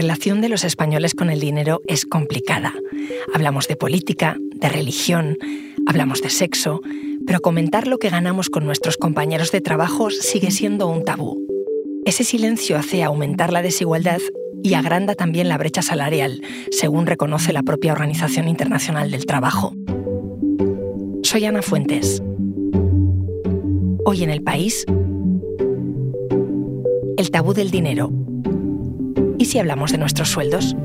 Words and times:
relación 0.00 0.40
de 0.40 0.48
los 0.48 0.64
españoles 0.64 1.14
con 1.14 1.28
el 1.28 1.40
dinero 1.40 1.82
es 1.86 2.06
complicada. 2.06 2.72
Hablamos 3.34 3.68
de 3.68 3.76
política, 3.76 4.38
de 4.54 4.70
religión, 4.70 5.36
hablamos 5.86 6.22
de 6.22 6.30
sexo, 6.30 6.80
pero 7.26 7.40
comentar 7.40 7.86
lo 7.86 7.98
que 7.98 8.08
ganamos 8.08 8.48
con 8.48 8.64
nuestros 8.64 8.96
compañeros 8.96 9.52
de 9.52 9.60
trabajo 9.60 10.08
sigue 10.08 10.52
siendo 10.52 10.88
un 10.88 11.04
tabú. 11.04 11.46
Ese 12.06 12.24
silencio 12.24 12.78
hace 12.78 13.02
aumentar 13.02 13.52
la 13.52 13.60
desigualdad 13.60 14.20
y 14.62 14.72
agranda 14.72 15.14
también 15.14 15.50
la 15.50 15.58
brecha 15.58 15.82
salarial, 15.82 16.40
según 16.70 17.04
reconoce 17.04 17.52
la 17.52 17.62
propia 17.62 17.92
Organización 17.92 18.48
Internacional 18.48 19.10
del 19.10 19.26
Trabajo. 19.26 19.74
Soy 21.24 21.44
Ana 21.44 21.60
Fuentes. 21.60 22.22
Hoy 24.06 24.24
en 24.24 24.30
el 24.30 24.42
país, 24.42 24.86
el 27.18 27.30
tabú 27.30 27.52
del 27.52 27.70
dinero. 27.70 28.19
¿Y 29.50 29.54
si 29.54 29.58
hablamos 29.58 29.90
de 29.90 29.98
nuestros 29.98 30.28
sueldos? 30.28 30.76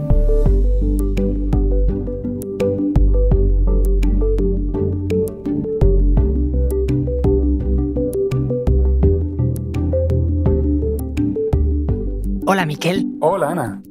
Hola, 12.47 12.65
Miquel. 12.65 13.05
Hola, 13.19 13.51
Ana. 13.51 13.83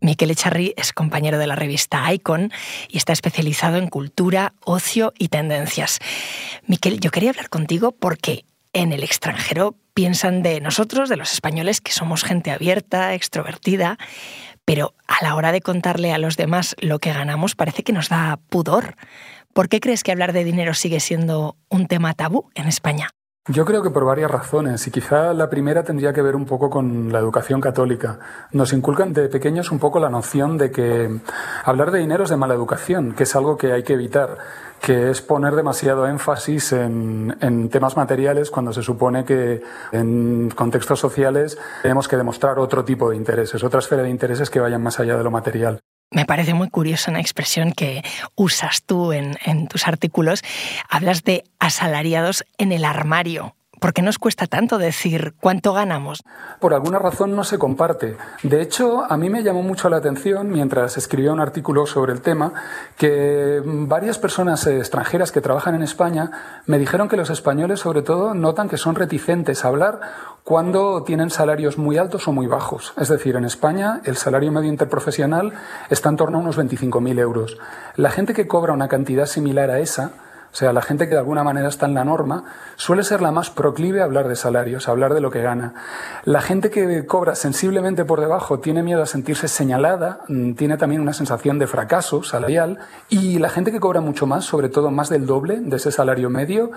Miquel 0.00 0.30
Echarri 0.30 0.72
es 0.76 0.92
compañero 0.92 1.38
de 1.38 1.48
la 1.48 1.56
revista 1.56 2.12
Icon 2.12 2.52
y 2.88 2.98
está 2.98 3.12
especializado 3.12 3.76
en 3.78 3.88
cultura, 3.88 4.54
ocio 4.64 5.12
y 5.18 5.30
tendencias. 5.30 5.98
Miquel, 6.68 7.00
yo 7.00 7.10
quería 7.10 7.30
hablar 7.30 7.48
contigo 7.48 7.90
porque 7.90 8.44
en 8.72 8.92
el 8.92 9.02
extranjero 9.02 9.74
piensan 9.94 10.42
de 10.42 10.60
nosotros, 10.60 11.08
de 11.08 11.16
los 11.16 11.32
españoles, 11.32 11.80
que 11.80 11.92
somos 11.92 12.24
gente 12.24 12.50
abierta, 12.50 13.14
extrovertida, 13.14 13.96
pero 14.64 14.94
a 15.06 15.24
la 15.24 15.34
hora 15.36 15.52
de 15.52 15.60
contarle 15.60 16.12
a 16.12 16.18
los 16.18 16.36
demás 16.36 16.74
lo 16.80 16.98
que 16.98 17.12
ganamos 17.12 17.54
parece 17.54 17.84
que 17.84 17.92
nos 17.92 18.08
da 18.08 18.38
pudor. 18.48 18.96
¿Por 19.52 19.68
qué 19.68 19.80
crees 19.80 20.02
que 20.02 20.10
hablar 20.12 20.32
de 20.32 20.44
dinero 20.44 20.74
sigue 20.74 21.00
siendo 21.00 21.56
un 21.68 21.86
tema 21.86 22.14
tabú 22.14 22.50
en 22.54 22.66
España? 22.66 23.10
Yo 23.46 23.66
creo 23.66 23.82
que 23.82 23.90
por 23.90 24.06
varias 24.06 24.30
razones, 24.30 24.86
y 24.86 24.90
quizá 24.90 25.34
la 25.34 25.50
primera 25.50 25.82
tendría 25.82 26.14
que 26.14 26.22
ver 26.22 26.34
un 26.34 26.46
poco 26.46 26.70
con 26.70 27.12
la 27.12 27.18
educación 27.18 27.60
católica. 27.60 28.18
Nos 28.52 28.72
inculcan 28.72 29.12
de 29.12 29.28
pequeños 29.28 29.70
un 29.70 29.78
poco 29.78 30.00
la 30.00 30.08
noción 30.08 30.56
de 30.56 30.70
que 30.70 31.20
hablar 31.62 31.90
de 31.90 31.98
dinero 31.98 32.24
es 32.24 32.30
de 32.30 32.38
mala 32.38 32.54
educación, 32.54 33.12
que 33.12 33.24
es 33.24 33.36
algo 33.36 33.58
que 33.58 33.72
hay 33.72 33.82
que 33.82 33.92
evitar, 33.92 34.38
que 34.84 35.10
es 35.10 35.22
poner 35.22 35.54
demasiado 35.54 36.06
énfasis 36.06 36.72
en, 36.72 37.36
en 37.40 37.68
temas 37.70 37.96
materiales 37.96 38.50
cuando 38.50 38.72
se 38.72 38.82
supone 38.82 39.24
que 39.24 39.62
en 39.92 40.50
contextos 40.50 41.00
sociales 41.00 41.58
tenemos 41.82 42.06
que 42.06 42.16
demostrar 42.16 42.58
otro 42.58 42.84
tipo 42.84 43.10
de 43.10 43.16
intereses, 43.16 43.64
otra 43.64 43.80
esfera 43.80 44.02
de 44.02 44.10
intereses 44.10 44.50
que 44.50 44.60
vayan 44.60 44.82
más 44.82 45.00
allá 45.00 45.16
de 45.16 45.24
lo 45.24 45.30
material. 45.30 45.80
Me 46.10 46.26
parece 46.26 46.54
muy 46.54 46.70
curiosa 46.70 47.10
una 47.10 47.20
expresión 47.20 47.72
que 47.72 48.02
usas 48.36 48.84
tú 48.84 49.12
en, 49.12 49.36
tus 49.68 49.88
artículos. 49.88 50.42
Hablas 50.88 51.24
de 51.24 51.42
asalariados 51.58 52.44
en 52.56 52.70
el 52.70 52.84
armario. 52.84 53.56
¿Por 53.84 53.92
qué 53.92 54.00
nos 54.00 54.18
cuesta 54.18 54.46
tanto 54.46 54.78
decir 54.78 55.34
cuánto 55.42 55.74
ganamos? 55.74 56.22
Por 56.58 56.72
alguna 56.72 56.98
razón 56.98 57.36
no 57.36 57.44
se 57.44 57.58
comparte. 57.58 58.16
De 58.42 58.62
hecho, 58.62 59.04
a 59.06 59.18
mí 59.18 59.28
me 59.28 59.42
llamó 59.42 59.62
mucho 59.62 59.90
la 59.90 59.98
atención, 59.98 60.48
mientras 60.48 60.96
escribía 60.96 61.34
un 61.34 61.40
artículo 61.40 61.84
sobre 61.84 62.14
el 62.14 62.22
tema, 62.22 62.54
que 62.96 63.60
varias 63.62 64.16
personas 64.16 64.66
extranjeras 64.66 65.32
que 65.32 65.42
trabajan 65.42 65.74
en 65.74 65.82
España 65.82 66.30
me 66.64 66.78
dijeron 66.78 67.10
que 67.10 67.18
los 67.18 67.28
españoles, 67.28 67.80
sobre 67.80 68.00
todo, 68.00 68.32
notan 68.32 68.70
que 68.70 68.78
son 68.78 68.94
reticentes 68.94 69.66
a 69.66 69.68
hablar 69.68 70.00
cuando 70.44 71.02
tienen 71.02 71.28
salarios 71.28 71.76
muy 71.76 71.98
altos 71.98 72.26
o 72.26 72.32
muy 72.32 72.46
bajos. 72.46 72.94
Es 72.96 73.08
decir, 73.08 73.36
en 73.36 73.44
España 73.44 74.00
el 74.04 74.16
salario 74.16 74.50
medio 74.50 74.70
interprofesional 74.70 75.52
está 75.90 76.08
en 76.08 76.16
torno 76.16 76.38
a 76.38 76.40
unos 76.40 76.56
25.000 76.56 77.18
euros. 77.18 77.58
La 77.96 78.10
gente 78.10 78.32
que 78.32 78.46
cobra 78.46 78.72
una 78.72 78.88
cantidad 78.88 79.26
similar 79.26 79.70
a 79.70 79.80
esa, 79.80 80.12
o 80.54 80.56
sea, 80.56 80.72
la 80.72 80.82
gente 80.82 81.08
que 81.08 81.14
de 81.14 81.18
alguna 81.18 81.42
manera 81.42 81.66
está 81.66 81.86
en 81.86 81.94
la 81.94 82.04
norma 82.04 82.44
suele 82.76 83.02
ser 83.02 83.20
la 83.20 83.32
más 83.32 83.50
proclive 83.50 84.00
a 84.00 84.04
hablar 84.04 84.28
de 84.28 84.36
salarios, 84.36 84.86
a 84.86 84.92
hablar 84.92 85.12
de 85.12 85.20
lo 85.20 85.32
que 85.32 85.42
gana. 85.42 85.74
La 86.22 86.40
gente 86.42 86.70
que 86.70 87.06
cobra 87.06 87.34
sensiblemente 87.34 88.04
por 88.04 88.20
debajo 88.20 88.60
tiene 88.60 88.84
miedo 88.84 89.02
a 89.02 89.06
sentirse 89.06 89.48
señalada, 89.48 90.20
mm, 90.28 90.52
tiene 90.52 90.76
también 90.76 91.00
una 91.00 91.12
sensación 91.12 91.58
de 91.58 91.66
fracaso 91.66 92.22
salarial 92.22 92.78
y 93.08 93.40
la 93.40 93.48
gente 93.48 93.72
que 93.72 93.80
cobra 93.80 94.00
mucho 94.00 94.28
más, 94.28 94.44
sobre 94.44 94.68
todo 94.68 94.92
más 94.92 95.08
del 95.08 95.26
doble 95.26 95.58
de 95.58 95.74
ese 95.74 95.90
salario 95.90 96.30
medio, 96.30 96.70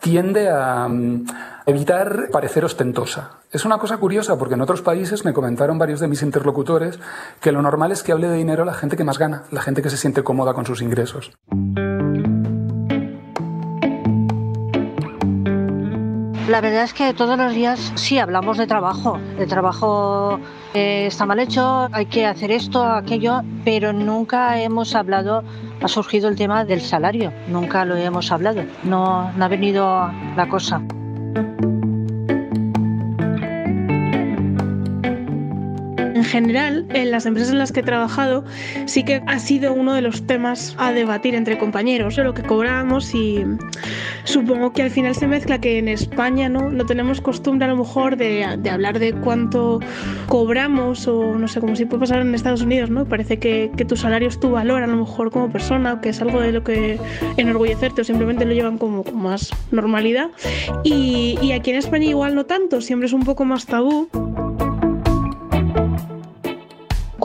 tiende 0.00 0.48
a 0.48 0.88
mm, 0.88 1.26
evitar 1.66 2.30
parecer 2.32 2.64
ostentosa. 2.64 3.32
Es 3.52 3.66
una 3.66 3.76
cosa 3.76 3.98
curiosa 3.98 4.38
porque 4.38 4.54
en 4.54 4.62
otros 4.62 4.80
países 4.80 5.26
me 5.26 5.34
comentaron 5.34 5.76
varios 5.76 6.00
de 6.00 6.08
mis 6.08 6.22
interlocutores 6.22 6.98
que 7.42 7.52
lo 7.52 7.60
normal 7.60 7.92
es 7.92 8.02
que 8.02 8.12
hable 8.12 8.28
de 8.28 8.36
dinero 8.36 8.64
la 8.64 8.72
gente 8.72 8.96
que 8.96 9.04
más 9.04 9.18
gana, 9.18 9.42
la 9.50 9.60
gente 9.60 9.82
que 9.82 9.90
se 9.90 9.98
siente 9.98 10.22
cómoda 10.22 10.54
con 10.54 10.64
sus 10.64 10.80
ingresos. 10.80 11.30
La 16.48 16.62
verdad 16.62 16.84
es 16.84 16.94
que 16.94 17.12
todos 17.12 17.36
los 17.36 17.52
días 17.52 17.92
sí 17.96 18.18
hablamos 18.18 18.56
de 18.56 18.66
trabajo. 18.66 19.20
El 19.38 19.46
trabajo 19.48 20.40
eh, 20.72 21.04
está 21.06 21.26
mal 21.26 21.38
hecho, 21.40 21.90
hay 21.92 22.06
que 22.06 22.24
hacer 22.24 22.50
esto, 22.50 22.82
aquello, 22.82 23.42
pero 23.66 23.92
nunca 23.92 24.58
hemos 24.58 24.94
hablado, 24.94 25.44
ha 25.82 25.88
surgido 25.88 26.26
el 26.26 26.36
tema 26.36 26.64
del 26.64 26.80
salario, 26.80 27.34
nunca 27.48 27.84
lo 27.84 27.96
hemos 27.96 28.32
hablado, 28.32 28.64
no, 28.82 29.30
no 29.32 29.44
ha 29.44 29.48
venido 29.48 30.10
la 30.36 30.48
cosa. 30.48 30.80
General, 36.28 36.86
en 36.90 37.10
las 37.10 37.26
empresas 37.26 37.52
en 37.52 37.58
las 37.58 37.72
que 37.72 37.80
he 37.80 37.82
trabajado, 37.82 38.44
sí 38.86 39.02
que 39.02 39.22
ha 39.26 39.38
sido 39.38 39.72
uno 39.72 39.94
de 39.94 40.02
los 40.02 40.26
temas 40.26 40.74
a 40.78 40.92
debatir 40.92 41.34
entre 41.34 41.58
compañeros, 41.58 42.16
de 42.16 42.24
lo 42.24 42.34
que 42.34 42.42
cobramos 42.42 43.14
y 43.14 43.44
supongo 44.24 44.72
que 44.72 44.82
al 44.82 44.90
final 44.90 45.14
se 45.14 45.26
mezcla 45.26 45.60
que 45.60 45.78
en 45.78 45.88
España 45.88 46.48
no, 46.48 46.70
no 46.70 46.86
tenemos 46.86 47.20
costumbre 47.20 47.66
a 47.66 47.68
lo 47.68 47.76
mejor 47.76 48.16
de, 48.16 48.44
hablar 48.44 48.98
de 48.98 49.12
cuánto 49.12 49.80
cobramos 50.26 51.08
o 51.08 51.36
no 51.36 51.48
sé, 51.48 51.60
como 51.60 51.74
si 51.74 51.86
puede 51.86 52.00
pasar 52.00 52.20
en 52.20 52.34
Estados 52.34 52.62
Unidos, 52.62 52.90
¿no? 52.90 53.06
Parece 53.06 53.38
que, 53.38 53.70
tu 53.88 53.96
salario 53.96 54.28
es 54.28 54.38
tu 54.38 54.50
valor 54.50 54.82
a 54.82 54.86
lo 54.86 54.96
mejor 54.96 55.30
como 55.30 55.50
persona 55.50 56.02
que 56.02 56.10
es 56.10 56.20
algo 56.20 56.40
de 56.40 56.52
lo 56.52 56.62
que 56.62 56.98
enorgullecerte 57.38 58.02
o 58.02 58.04
simplemente 58.04 58.44
lo 58.44 58.52
llevan 58.52 58.76
como 58.76 59.02
con 59.02 59.22
más 59.22 59.50
normalidad. 59.70 60.28
Y, 60.84 61.38
y 61.40 61.52
aquí 61.52 61.70
en 61.70 61.76
España 61.76 62.04
igual 62.04 62.34
no 62.34 62.44
tanto, 62.44 62.82
siempre 62.82 63.06
es 63.06 63.14
un 63.14 63.22
poco 63.22 63.46
más 63.46 63.64
tabú. 63.64 64.08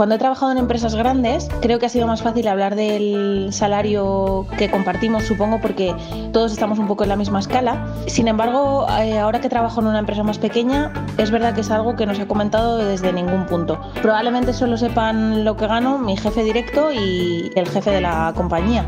Cuando 0.04 0.16
he 0.16 0.20
trabajado 0.20 0.52
en 0.52 0.58
empresas 0.58 0.96
grandes, 0.96 1.48
creo 1.62 1.80
que 1.80 1.86
ha 1.86 1.90
sido 1.90 2.08
más 2.08 2.22
fácil 2.22 2.50
hablar 2.50 2.76
del 2.76 3.54
salario 3.54 4.46
que 4.58 4.70
compartimos, 4.70 5.24
supongo, 5.24 5.62
porque 5.62 5.96
todos 6.34 6.52
estamos 6.52 6.78
un 6.78 6.88
poco 6.88 7.04
en 7.04 7.10
la 7.10 7.16
misma 7.16 7.40
escala. 7.40 7.88
Sin 8.08 8.28
embargo, 8.28 8.86
eh, 9.00 9.18
ahora 9.18 9.40
que 9.40 9.48
trabajo 9.48 9.80
en 9.80 9.88
una 9.88 10.00
empresa 10.00 10.22
más 10.22 10.40
pequeña, 10.40 10.92
es 11.18 11.32
verdad 11.32 11.56
que 11.56 11.62
es 11.62 11.72
algo 11.72 11.96
que 11.96 12.06
no 12.06 12.14
se 12.16 12.24
ha 12.24 12.28
comentado 12.28 12.80
desde 12.80 13.14
ningún 13.14 13.46
punto. 13.46 13.80
Probablemente 14.02 14.52
solo 14.52 14.76
sepan 14.76 15.46
lo 15.46 15.56
que 15.56 15.68
gano 15.68 15.98
mi 15.98 16.18
jefe 16.18 16.44
directo 16.44 16.92
y 16.92 17.54
el 17.56 17.70
jefe 17.70 17.92
de 17.92 18.02
la 18.02 18.34
compañía. 18.36 18.86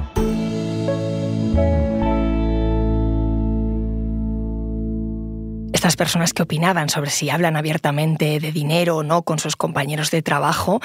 Estas 5.85 5.97
personas 5.97 6.33
que 6.33 6.41
opinaban 6.41 6.89
sobre 6.89 7.11
si 7.11 7.29
hablan 7.29 7.55
abiertamente 7.55 8.39
de 8.39 8.51
dinero 8.51 8.97
o 8.97 9.03
no 9.03 9.21
con 9.21 9.37
sus 9.37 9.55
compañeros 9.55 10.09
de 10.09 10.23
trabajo 10.23 10.81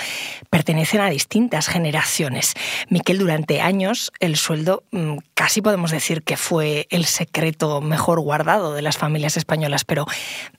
pertenecen 0.50 1.00
a 1.00 1.08
distintas 1.08 1.68
generaciones. 1.68 2.52
Miquel, 2.90 3.16
durante 3.16 3.62
años 3.62 4.12
el 4.20 4.36
sueldo 4.36 4.84
mm, 4.90 5.16
casi 5.32 5.62
podemos 5.62 5.90
decir 5.90 6.22
que 6.22 6.36
fue 6.36 6.86
el 6.90 7.06
secreto 7.06 7.80
mejor 7.80 8.20
guardado 8.20 8.74
de 8.74 8.82
las 8.82 8.98
familias 8.98 9.38
españolas, 9.38 9.86
pero 9.86 10.04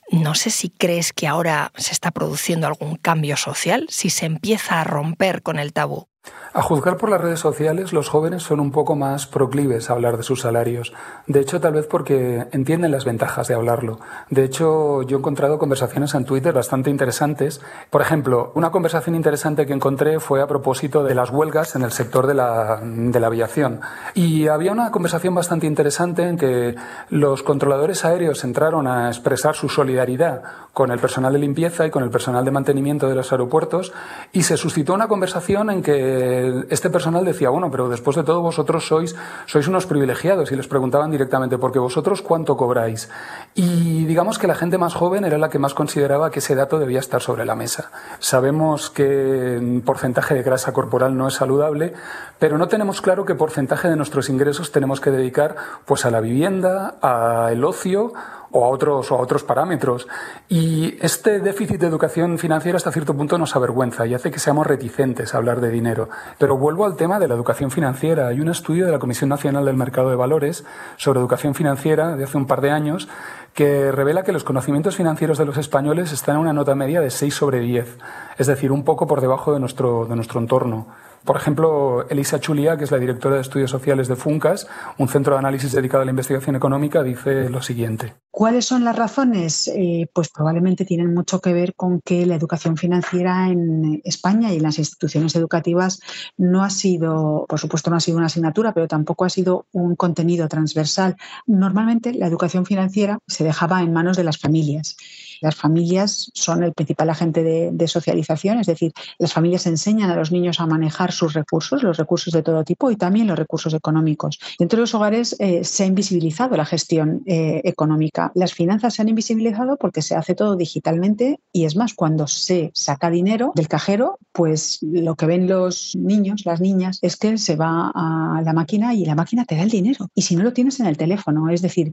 no 0.10 0.34
sé 0.34 0.50
si 0.50 0.70
crees 0.70 1.14
que 1.14 1.28
ahora 1.28 1.72
se 1.76 1.92
está 1.92 2.10
produciendo 2.10 2.66
algún 2.66 2.96
cambio 2.96 3.38
social, 3.38 3.86
si 3.90 4.10
se 4.10 4.26
empieza 4.26 4.82
a 4.82 4.84
romper 4.84 5.44
con 5.44 5.60
el 5.60 5.72
tabú. 5.72 6.08
A 6.54 6.62
juzgar 6.62 6.98
por 6.98 7.10
las 7.10 7.22
redes 7.22 7.40
sociales, 7.40 7.94
los 7.94 8.10
jóvenes 8.10 8.44
son 8.44 8.60
un 8.60 8.74
poco 8.74 8.98
más 8.98 9.26
proclives 9.26 9.90
a 9.90 9.94
hablar 9.94 10.18
de 10.18 10.24
sus 10.24 10.42
salarios. 10.42 10.92
De 11.26 11.40
hecho, 11.40 11.62
tal 11.62 11.76
vez 11.76 11.88
porque 11.88 12.46
entienden 12.52 12.92
las 12.92 13.06
ventajas 13.06 13.48
de 13.48 13.54
hablarlo. 13.54 14.02
De 14.30 14.44
hecho, 14.44 15.02
yo 15.04 15.16
he 15.16 15.20
encontrado 15.20 15.58
conversaciones 15.58 16.14
en 16.14 16.26
Twitter 16.26 16.54
bastante 16.54 16.90
interesantes. 16.90 17.62
Por 17.90 18.02
ejemplo, 18.02 18.52
una 18.54 18.70
conversación 18.70 19.16
interesante 19.16 19.66
que 19.66 19.72
encontré 19.72 20.20
fue 20.20 20.42
a 20.42 20.48
propósito 20.48 21.06
de 21.06 21.16
las 21.16 21.30
huelgas 21.30 21.78
en 21.78 21.84
el 21.84 21.94
sector 21.94 22.28
de 22.28 22.34
la, 22.34 22.82
de 22.84 23.20
la 23.22 23.28
aviación. 23.28 23.80
Y 24.14 24.50
había 24.50 24.74
una 24.74 24.92
conversación 24.92 25.34
bastante 25.34 25.68
interesante 25.68 26.24
en 26.28 26.38
que 26.38 26.76
los 27.10 27.44
controladores 27.44 28.04
aéreos 28.04 28.44
entraron 28.44 28.88
a 28.88 29.08
expresar 29.08 29.56
su 29.56 29.70
solidaridad 29.70 30.44
con 30.74 30.92
el 30.92 31.00
personal 31.00 31.32
de 31.32 31.40
limpieza 31.40 31.86
y 31.86 31.92
con 31.92 32.04
el 32.04 32.10
personal 32.10 32.44
de 32.44 32.52
mantenimiento 32.52 33.08
de 33.08 33.16
los 33.16 33.32
aeropuertos 33.32 33.94
y 34.34 34.44
se 34.44 34.58
suscitó 34.58 34.94
una 34.94 35.08
conversación 35.08 35.70
en 35.70 35.82
que 35.82 36.11
eh, 36.12 36.66
este 36.70 36.90
personal 36.90 37.26
decía, 37.26 37.50
bueno, 37.50 37.72
pero 37.72 37.90
después 37.90 38.16
de 38.16 38.24
todo 38.24 38.42
vosotros 38.42 38.86
sois, 38.86 39.16
sois 39.46 39.68
unos 39.68 39.86
privilegiados 39.86 40.52
y 40.52 40.56
les 40.56 40.68
preguntaban 40.68 41.12
directamente, 41.12 41.58
porque 41.58 41.80
vosotros 41.80 42.22
cuánto 42.22 42.58
cobráis. 42.58 43.10
Y 43.56 44.06
digamos 44.06 44.40
que 44.40 44.48
la 44.48 44.56
gente 44.56 44.78
más 44.78 44.94
joven 44.94 45.26
era 45.26 45.38
la 45.38 45.50
que 45.50 45.60
más 45.60 45.74
consideraba 45.74 46.32
que 46.32 46.40
ese 46.40 46.56
dato 46.56 46.80
debía 46.80 47.00
estar 47.00 47.22
sobre 47.22 47.46
la 47.46 47.56
mesa. 47.56 47.92
Sabemos 48.20 48.90
que 48.90 49.82
porcentaje 49.86 50.36
de 50.36 50.44
grasa 50.44 50.74
corporal 50.74 51.18
no 51.18 51.28
es 51.28 51.36
saludable, 51.36 51.94
pero 52.40 52.58
no 52.58 52.68
tenemos 52.68 53.02
claro 53.02 53.26
qué 53.26 53.36
porcentaje 53.36 53.90
de 53.90 53.96
nuestros 53.96 54.30
ingresos 54.30 54.72
tenemos 54.72 55.00
que 55.00 55.12
dedicar 55.12 55.56
pues 55.86 56.06
a 56.06 56.12
la 56.12 56.22
vivienda, 56.22 56.96
al 57.02 57.64
ocio 57.64 58.14
o 58.52 58.66
a 58.66 58.70
otros, 58.70 59.12
o 59.12 59.16
a 59.16 59.22
otros 59.22 59.44
parámetros. 59.44 60.08
Y 60.50 60.98
este 61.02 61.40
déficit 61.40 61.80
de 61.80 61.88
educación 61.88 62.38
financiera 62.38 62.78
hasta 62.78 62.92
cierto 62.92 63.16
punto 63.16 63.38
nos 63.38 63.56
avergüenza 63.56 64.06
y 64.06 64.14
hace 64.14 64.32
que 64.32 64.40
seamos 64.40 64.68
reticentes 64.68 65.34
a 65.34 65.38
hablar 65.38 65.62
de 65.62 65.70
dinero. 65.70 66.10
Pero 66.38 66.58
vuelvo 66.58 66.86
al 66.86 66.96
tema 66.96 67.20
de 67.20 67.28
la 67.28 67.36
educación 67.36 67.72
financiera. 67.72 68.28
Hay 68.28 68.40
un 68.40 68.50
estudio 68.50 68.86
de 68.86 68.92
la 68.92 69.00
Comisión 69.00 69.30
Nacional 69.30 69.66
del 69.66 69.78
Mercado 69.78 70.10
de 70.10 70.16
Valores 70.16 70.64
sobre 70.98 71.20
educación 71.20 71.56
financiera 71.56 72.16
de 72.16 72.24
hace 72.24 72.38
un 72.38 72.48
par 72.48 72.62
de 72.62 72.72
años 72.72 73.08
que 73.54 73.92
revela 73.92 74.24
que 74.24 74.32
los 74.32 74.44
conocimientos 74.44 74.96
financieros 74.96 75.38
de 75.38 75.46
los 75.46 75.58
españoles 75.58 76.12
están 76.12 76.36
en 76.36 76.42
una 76.42 76.54
nota 76.54 76.76
media 76.76 77.02
de 77.02 77.10
6 77.10 77.34
sobre 77.34 77.60
10, 77.60 77.98
es 78.38 78.48
decir, 78.48 78.72
un 78.72 78.84
poco 78.84 79.08
por 79.08 79.22
debajo 79.22 79.54
de 79.54 79.60
nuestro, 79.60 80.06
de 80.06 80.16
nuestro 80.16 80.40
entorno. 80.40 80.88
Por 81.24 81.38
ejemplo, 81.38 82.08
Elisa 82.10 82.40
Chulia, 82.40 82.78
que 82.78 82.86
es 82.86 82.92
la 82.92 82.98
directora 82.98 83.36
de 83.36 83.42
estudios 83.42 83.70
sociales 83.70 84.08
de 84.08 84.16
FUNCAS, 84.16 84.68
un 84.98 85.08
centro 85.08 85.34
de 85.34 85.40
análisis 85.40 85.72
dedicado 85.72 86.02
a 86.02 86.06
la 86.06 86.12
investigación 86.12 86.56
económica, 86.56 87.04
dice 87.04 87.48
lo 87.50 87.62
siguiente. 87.62 88.16
¿Cuáles 88.32 88.66
son 88.66 88.84
las 88.84 88.96
razones? 88.96 89.68
Eh, 89.68 90.10
pues 90.14 90.30
probablemente 90.30 90.84
tienen 90.84 91.14
mucho 91.14 91.40
que 91.40 91.54
ver 91.54 91.76
con 91.76 92.02
que 92.02 92.26
la 92.26 92.36
educación 92.36 92.76
financiera 92.76 93.50
en 93.50 94.02
España 94.04 94.52
y 94.52 94.58
en 94.58 94.64
las 94.64 94.80
instituciones 94.80 95.36
educativas 95.36 96.00
no 96.38 96.64
ha 96.64 96.72
sido, 96.72 97.46
por 97.48 97.60
supuesto, 97.60 97.92
no 97.92 97.98
ha 97.98 98.00
sido 98.00 98.18
una 98.18 98.28
asignatura, 98.28 98.74
pero 98.74 98.88
tampoco 98.88 99.26
ha 99.26 99.30
sido 99.30 99.68
un 99.74 99.96
contenido 99.96 100.48
transversal. 100.48 101.18
Normalmente 101.46 102.14
la 102.14 102.26
educación 102.26 102.66
financiera 102.66 103.20
se 103.28 103.41
dejaba 103.44 103.82
en 103.82 103.94
manos 103.94 104.18
de 104.18 104.24
las 104.24 104.38
familias. 104.38 104.96
Las 105.42 105.56
familias 105.56 106.32
son 106.36 106.64
el 106.64 106.74
principal 106.74 107.10
agente 107.10 107.44
de, 107.44 107.88
socialización, 107.88 108.60
es 108.60 108.68
decir, 108.68 108.94
las 109.18 109.34
familias 109.34 109.66
enseñan 109.66 110.12
a 110.12 110.16
los 110.16 110.32
niños 110.32 110.60
a 110.60 110.68
manejar 110.68 111.12
sus 111.12 111.34
recursos, 111.34 111.82
los 111.82 111.98
recursos 111.98 112.32
de 112.32 112.44
todo 112.44 112.64
tipo 112.64 112.92
y 112.92 112.96
también 112.96 113.28
los 113.28 113.38
recursos 113.38 113.74
económicos. 113.74 114.40
Dentro 114.60 114.78
de 114.78 114.82
los 114.82 114.94
hogares 114.94 115.36
eh, 115.40 115.64
se 115.64 115.84
ha 115.84 115.88
invisibilizado 115.88 116.56
la 116.56 116.64
gestión 116.64 117.24
eh, 117.26 117.62
económica. 117.64 118.32
Las 118.36 118.54
finanzas 118.54 118.94
se 118.94 119.02
han 119.02 119.10
invisibilizado 119.10 119.78
porque 119.78 120.04
se 120.04 120.16
hace 120.16 120.36
todo 120.36 120.56
digitalmente 120.56 121.40
y 121.52 121.66
es 121.66 121.76
más, 121.76 121.96
cuando 121.96 122.28
se 122.28 122.70
saca 122.76 123.10
dinero 123.10 123.52
del 123.56 123.68
cajero, 123.68 124.20
pues 124.32 124.78
lo 124.84 125.16
que 125.16 125.26
ven 125.26 125.48
los 125.48 125.96
niños, 125.96 126.44
las 126.46 126.62
niñas, 126.62 127.00
es 127.02 127.18
que 127.18 127.40
se 127.40 127.56
va 127.56 127.92
a 127.94 128.42
la 128.46 128.54
máquina 128.54 128.94
y 128.94 129.06
la 129.06 129.16
máquina 129.16 129.46
te 129.46 129.56
da 129.56 129.64
el 129.64 129.70
dinero. 129.70 130.08
Y 130.14 130.22
si 130.22 130.36
no 130.36 130.44
lo 130.44 130.54
tienes 130.54 130.80
en 130.80 130.86
el 130.86 130.98
teléfono, 130.98 131.50
es 131.50 131.64
decir, 131.64 131.92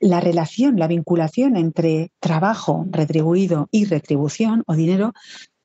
la 0.00 0.20
relación, 0.20 0.78
la 0.78 0.88
vinculación 0.88 1.56
entre 1.56 2.10
trabajo 2.20 2.86
retribuido 2.90 3.68
y 3.70 3.84
retribución 3.84 4.62
o 4.66 4.74
dinero 4.74 5.12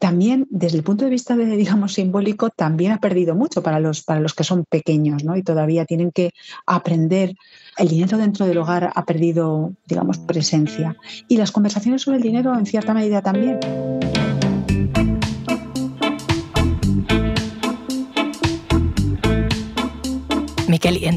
también 0.01 0.47
desde 0.49 0.77
el 0.77 0.83
punto 0.83 1.05
de 1.05 1.11
vista 1.11 1.35
de, 1.35 1.45
digamos, 1.45 1.93
simbólico, 1.93 2.49
también 2.49 2.91
ha 2.91 2.99
perdido 2.99 3.35
mucho 3.35 3.61
para 3.61 3.79
los, 3.79 4.01
para 4.01 4.19
los 4.19 4.33
que 4.33 4.43
son 4.43 4.65
pequeños, 4.65 5.23
¿no? 5.23 5.37
Y 5.37 5.43
todavía 5.43 5.85
tienen 5.85 6.11
que 6.11 6.31
aprender. 6.65 7.35
El 7.77 7.89
dinero 7.89 8.17
dentro 8.17 8.47
del 8.47 8.57
hogar 8.57 8.91
ha 8.95 9.05
perdido, 9.05 9.73
digamos, 9.85 10.17
presencia. 10.17 10.97
Y 11.27 11.37
las 11.37 11.51
conversaciones 11.51 12.01
sobre 12.01 12.17
el 12.17 12.23
dinero, 12.23 12.57
en 12.57 12.65
cierta 12.65 12.95
medida, 12.95 13.21
también. 13.21 13.59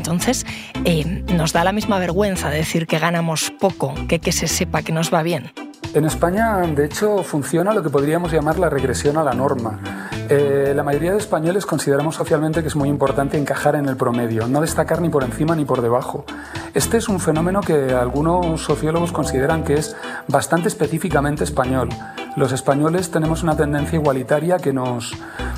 Entonces 0.04 0.44
eh, 0.84 1.24
nos 1.34 1.54
da 1.54 1.64
la 1.64 1.72
misma 1.72 1.98
vergüenza 1.98 2.50
decir 2.50 2.86
que 2.86 2.98
ganamos 2.98 3.50
poco 3.58 3.94
que 4.06 4.18
que 4.18 4.32
se 4.32 4.48
sepa 4.48 4.82
que 4.82 4.92
nos 4.92 5.12
va 5.12 5.22
bien. 5.22 5.50
En 5.94 6.04
España, 6.04 6.58
de 6.58 6.84
hecho, 6.86 7.22
funciona 7.22 7.72
lo 7.72 7.82
que 7.82 7.88
podríamos 7.88 8.32
llamar 8.32 8.58
la 8.58 8.68
regresión 8.68 9.16
a 9.16 9.22
la 9.22 9.32
norma. 9.32 9.78
Eh, 10.28 10.72
la 10.74 10.82
mayoría 10.82 11.12
de 11.12 11.18
españoles 11.18 11.66
consideramos 11.66 12.16
socialmente 12.16 12.62
que 12.62 12.68
es 12.68 12.74
muy 12.74 12.88
importante 12.88 13.38
encajar 13.38 13.76
en 13.76 13.86
el 13.86 13.96
promedio, 13.96 14.48
no 14.48 14.60
destacar 14.60 15.00
ni 15.00 15.08
por 15.08 15.22
encima 15.22 15.54
ni 15.54 15.64
por 15.64 15.82
debajo. 15.82 16.24
Este 16.74 16.96
es 16.96 17.08
un 17.08 17.20
fenómeno 17.20 17.60
que 17.60 17.92
algunos 17.92 18.62
sociólogos 18.62 19.12
consideran 19.12 19.62
que 19.62 19.74
es 19.74 19.96
bastante 20.26 20.66
específicamente 20.66 21.44
español. 21.44 21.88
Los 22.36 22.50
españoles 22.50 23.12
tenemos 23.12 23.44
una 23.44 23.56
tendencia 23.56 23.96
igualitaria 23.96 24.58
que 24.58 24.72
nos 24.72 25.14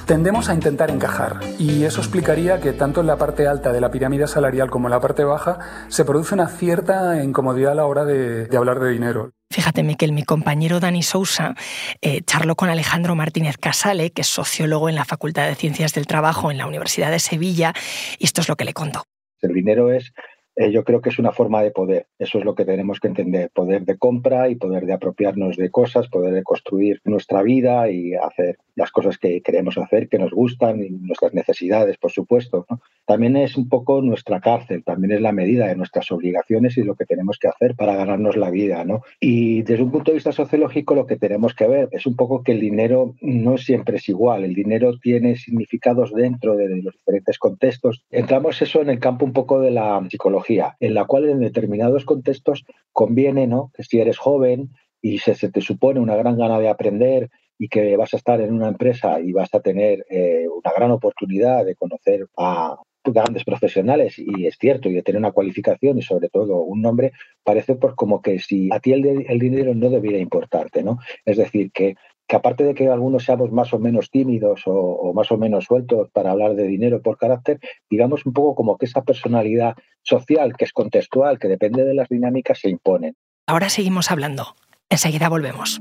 tendemos 0.06 0.48
a 0.48 0.54
intentar 0.54 0.90
encajar 0.90 1.40
y 1.58 1.82
eso 1.82 2.00
explicaría 2.00 2.60
que 2.60 2.72
tanto 2.72 3.00
en 3.00 3.08
la 3.08 3.18
parte 3.18 3.48
alta 3.48 3.72
de 3.72 3.80
la 3.80 3.90
pirámide 3.90 4.28
salarial 4.28 4.70
como 4.70 4.86
en 4.86 4.92
la 4.92 5.00
parte 5.00 5.24
baja 5.24 5.58
se 5.88 6.04
produce 6.04 6.34
una 6.34 6.46
cierta 6.46 7.22
incomodidad 7.22 7.72
a 7.72 7.74
la 7.74 7.86
hora 7.86 8.04
de, 8.04 8.48
hablar 8.56 8.78
de 8.78 8.92
dinero. 8.92 9.32
Fíjate, 9.50 9.82
Miquel, 9.82 10.12
mi 10.12 10.22
compañero 10.22 10.80
Dani 10.80 11.02
Sousa 11.02 11.54
eh, 12.00 12.20
charló 12.22 12.54
con 12.54 12.68
Alejandro 12.68 13.16
Martínez 13.16 13.56
Casale, 13.58 14.10
que 14.10 14.22
es 14.22 14.28
sociólogo 14.28 14.88
en 14.88 14.94
la 14.94 15.04
Facultad 15.04 15.48
de 15.48 15.54
Ciencias 15.56 15.92
del 15.92 16.06
Trabajo 16.06 16.50
en 16.50 16.58
la 16.58 16.66
Universidad 16.66 17.10
de 17.10 17.18
Sevilla, 17.18 17.72
y 18.18 18.24
esto 18.24 18.40
es 18.40 18.48
lo 18.48 18.56
que 18.56 18.64
le 18.64 18.74
contó. 18.74 19.02
El 19.42 19.52
dinero 19.52 19.92
es 19.92 20.12
eh, 20.56 20.72
yo 20.72 20.84
creo 20.84 21.02
que 21.02 21.10
es 21.10 21.18
una 21.18 21.32
forma 21.32 21.62
de 21.62 21.70
poder. 21.70 22.06
Eso 22.18 22.38
es 22.38 22.44
lo 22.44 22.54
que 22.54 22.64
tenemos 22.64 22.98
que 22.98 23.08
entender. 23.08 23.50
Poder 23.50 23.84
de 23.84 23.98
compra 23.98 24.48
y 24.48 24.54
poder 24.54 24.86
de 24.86 24.94
apropiarnos 24.94 25.56
de 25.56 25.70
cosas, 25.70 26.08
poder 26.08 26.32
de 26.32 26.42
construir 26.42 27.00
nuestra 27.04 27.42
vida 27.42 27.90
y 27.90 28.14
hacer 28.14 28.56
las 28.76 28.92
cosas 28.92 29.18
que 29.18 29.40
queremos 29.40 29.78
hacer, 29.78 30.08
que 30.08 30.18
nos 30.18 30.32
gustan 30.32 30.84
y 30.84 30.90
nuestras 30.90 31.34
necesidades, 31.34 31.96
por 31.96 32.12
supuesto. 32.12 32.66
También 33.06 33.36
es 33.36 33.56
un 33.56 33.68
poco 33.68 34.02
nuestra 34.02 34.40
cárcel, 34.40 34.84
también 34.84 35.12
es 35.12 35.20
la 35.20 35.32
medida 35.32 35.66
de 35.66 35.76
nuestras 35.76 36.12
obligaciones 36.12 36.76
y 36.76 36.82
lo 36.82 36.94
que 36.94 37.06
tenemos 37.06 37.38
que 37.38 37.48
hacer 37.48 37.74
para 37.74 37.96
ganarnos 37.96 38.36
la 38.36 38.50
vida. 38.50 38.84
¿no? 38.84 39.02
Y 39.18 39.62
desde 39.62 39.82
un 39.82 39.90
punto 39.90 40.10
de 40.10 40.16
vista 40.16 40.32
sociológico 40.32 40.94
lo 40.94 41.06
que 41.06 41.16
tenemos 41.16 41.54
que 41.54 41.66
ver 41.66 41.88
es 41.92 42.06
un 42.06 42.16
poco 42.16 42.42
que 42.42 42.52
el 42.52 42.60
dinero 42.60 43.14
no 43.20 43.56
siempre 43.56 43.96
es 43.96 44.08
igual. 44.08 44.44
El 44.44 44.54
dinero 44.54 44.98
tiene 44.98 45.36
significados 45.36 46.12
dentro 46.12 46.54
de 46.54 46.68
los 46.82 46.94
diferentes 46.94 47.38
contextos. 47.38 48.04
Entramos 48.10 48.60
eso 48.60 48.82
en 48.82 48.90
el 48.90 48.98
campo 48.98 49.24
un 49.24 49.32
poco 49.32 49.60
de 49.60 49.70
la 49.70 50.06
psicología 50.10 50.76
en 50.80 50.94
la 50.94 51.06
cual 51.06 51.28
en 51.28 51.40
determinados 51.40 52.04
contextos 52.04 52.64
conviene, 52.92 53.46
¿no? 53.46 53.70
Que 53.74 53.84
si 53.84 54.00
eres 54.00 54.18
joven 54.18 54.70
y 55.00 55.18
se, 55.18 55.34
te 55.34 55.60
supone 55.60 56.00
una 56.00 56.16
gran 56.16 56.36
gana 56.36 56.58
de 56.58 56.68
aprender 56.68 57.30
y 57.58 57.68
que 57.68 57.96
vas 57.96 58.14
a 58.14 58.16
estar 58.16 58.40
en 58.40 58.54
una 58.54 58.68
empresa 58.68 59.20
y 59.20 59.32
vas 59.32 59.54
a 59.54 59.60
tener 59.60 60.04
eh, 60.10 60.46
una 60.48 60.72
gran 60.76 60.90
oportunidad 60.90 61.64
de 61.64 61.74
conocer 61.74 62.26
a 62.36 62.76
grandes 63.04 63.44
profesionales 63.44 64.18
y 64.18 64.46
es 64.46 64.56
cierto 64.58 64.88
y 64.88 64.94
de 64.94 65.02
tener 65.02 65.20
una 65.20 65.30
cualificación 65.30 65.96
y 65.96 66.02
sobre 66.02 66.28
todo 66.28 66.62
un 66.62 66.82
nombre 66.82 67.12
parece 67.44 67.76
por 67.76 67.94
como 67.94 68.20
que 68.20 68.40
si 68.40 68.68
a 68.72 68.80
ti 68.80 68.92
el, 68.92 69.26
el 69.28 69.38
dinero 69.38 69.76
no 69.76 69.90
debiera 69.90 70.18
importarte 70.18 70.82
no 70.82 70.98
es 71.24 71.36
decir 71.36 71.70
que 71.70 71.94
que 72.26 72.36
aparte 72.36 72.64
de 72.64 72.74
que 72.74 72.88
algunos 72.88 73.24
seamos 73.24 73.52
más 73.52 73.72
o 73.72 73.78
menos 73.78 74.10
tímidos 74.10 74.62
o, 74.66 75.12
más 75.14 75.30
o 75.30 75.38
menos 75.38 75.64
sueltos 75.64 76.10
para 76.12 76.32
hablar 76.32 76.54
de 76.54 76.66
dinero 76.66 77.00
por 77.00 77.18
carácter, 77.18 77.60
digamos 77.88 78.26
un 78.26 78.32
poco 78.32 78.54
como 78.54 78.76
que 78.76 78.86
esa 78.86 79.02
personalidad 79.02 79.74
social, 80.02 80.56
que 80.56 80.64
es 80.64 80.72
contextual, 80.72 81.38
que 81.38 81.48
depende 81.48 81.84
de 81.84 81.94
las 81.94 82.08
dinámicas, 82.08 82.58
se 82.58 82.68
impone. 82.68 83.14
Ahora 83.46 83.68
seguimos 83.68 84.10
hablando. 84.10 84.56
Enseguida 84.90 85.28
volvemos. 85.28 85.80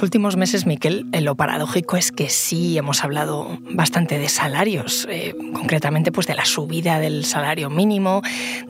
Los 0.00 0.04
últimos 0.06 0.38
meses, 0.38 0.64
Miquel, 0.64 1.04
eh, 1.12 1.20
lo 1.20 1.34
paradójico 1.34 1.98
es 1.98 2.10
que 2.10 2.30
sí 2.30 2.78
hemos 2.78 3.04
hablado 3.04 3.58
bastante 3.70 4.18
de 4.18 4.30
salarios, 4.30 5.06
eh, 5.10 5.34
concretamente 5.52 6.10
pues 6.10 6.26
de 6.26 6.34
la 6.34 6.46
subida 6.46 6.98
del 6.98 7.26
salario 7.26 7.68
mínimo, 7.68 8.22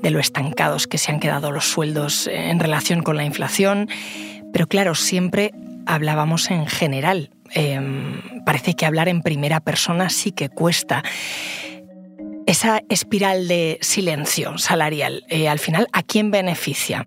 de 0.02 0.10
lo 0.10 0.18
estancados 0.18 0.88
que 0.88 0.98
se 0.98 1.12
han 1.12 1.20
quedado 1.20 1.52
los 1.52 1.66
sueldos 1.66 2.26
eh, 2.26 2.50
en 2.50 2.58
relación 2.58 3.04
con 3.04 3.16
la 3.16 3.24
inflación, 3.24 3.88
pero 4.52 4.66
claro, 4.66 4.96
siempre 4.96 5.52
hablábamos 5.86 6.50
en 6.50 6.66
general. 6.66 7.30
Em, 7.52 8.20
parece 8.44 8.74
que 8.74 8.84
hablar 8.84 9.08
en 9.08 9.22
primera 9.22 9.60
persona 9.60 10.10
sí 10.10 10.32
que 10.32 10.48
cuesta. 10.48 11.04
Esa 12.46 12.82
espiral 12.88 13.46
de 13.46 13.78
silencio 13.82 14.58
salarial, 14.58 15.22
al 15.48 15.60
final, 15.60 15.86
¿a 15.92 16.02
quién 16.02 16.32
beneficia? 16.32 17.06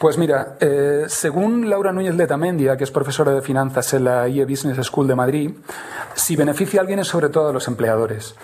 Pues 0.00 0.16
mira, 0.16 0.56
eh, 0.60 1.04
según 1.08 1.68
Laura 1.68 1.92
Núñez 1.92 2.14
Letamendia, 2.14 2.78
que 2.78 2.84
es 2.84 2.90
profesora 2.90 3.32
de 3.32 3.42
finanzas 3.42 3.92
en 3.92 4.04
la 4.04 4.26
IE 4.28 4.46
Business 4.46 4.78
School 4.86 5.06
de 5.06 5.14
Madrid, 5.14 5.50
si 6.14 6.36
beneficia 6.36 6.80
a 6.80 6.84
alguien 6.84 7.00
es 7.00 7.08
sobre 7.08 7.28
todo 7.28 7.50
a 7.50 7.52
los 7.52 7.68
empleadores. 7.68 8.34